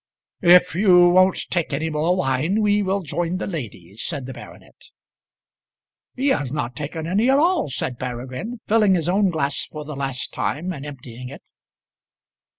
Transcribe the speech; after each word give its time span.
"If 0.41 0.73
you 0.73 1.09
won't 1.09 1.37
take 1.51 1.73
any 1.73 1.91
more 1.91 2.15
wine 2.15 2.61
we 2.61 2.81
will 2.81 3.01
join 3.03 3.37
the 3.37 3.45
ladies," 3.45 4.01
said 4.03 4.25
the 4.25 4.33
baronet. 4.33 4.85
"He 6.15 6.29
has 6.29 6.51
not 6.51 6.75
taken 6.75 7.05
any 7.05 7.29
at 7.29 7.37
all," 7.37 7.69
said 7.69 7.99
Peregrine, 7.99 8.61
filling 8.65 8.95
his 8.95 9.07
own 9.07 9.29
glass 9.29 9.63
for 9.65 9.85
the 9.85 9.95
last 9.95 10.33
time 10.33 10.73
and 10.73 10.87
emptying 10.87 11.29
it. 11.29 11.43